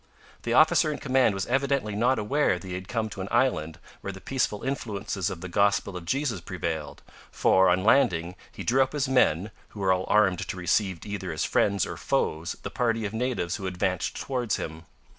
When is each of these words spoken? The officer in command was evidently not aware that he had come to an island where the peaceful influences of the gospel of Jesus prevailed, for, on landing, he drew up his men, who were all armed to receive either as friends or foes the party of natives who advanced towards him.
The 0.41 0.55
officer 0.55 0.91
in 0.91 0.97
command 0.97 1.35
was 1.35 1.45
evidently 1.45 1.93
not 1.95 2.17
aware 2.17 2.57
that 2.57 2.67
he 2.67 2.73
had 2.73 2.87
come 2.87 3.07
to 3.09 3.21
an 3.21 3.27
island 3.29 3.77
where 4.01 4.11
the 4.11 4.19
peaceful 4.19 4.63
influences 4.63 5.29
of 5.29 5.41
the 5.41 5.47
gospel 5.47 5.95
of 5.95 6.05
Jesus 6.05 6.41
prevailed, 6.41 7.03
for, 7.29 7.69
on 7.69 7.83
landing, 7.83 8.35
he 8.51 8.63
drew 8.63 8.81
up 8.81 8.93
his 8.93 9.07
men, 9.07 9.51
who 9.67 9.79
were 9.79 9.93
all 9.93 10.05
armed 10.07 10.39
to 10.47 10.57
receive 10.57 11.05
either 11.05 11.31
as 11.31 11.45
friends 11.45 11.85
or 11.85 11.97
foes 11.97 12.55
the 12.63 12.71
party 12.71 13.05
of 13.05 13.13
natives 13.13 13.57
who 13.57 13.67
advanced 13.67 14.19
towards 14.19 14.55
him. 14.55 14.85